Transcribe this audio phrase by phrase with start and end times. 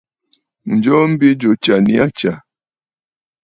[0.75, 2.33] Ǹjoo mbi jù ɨ tsyà nii aa tsyà.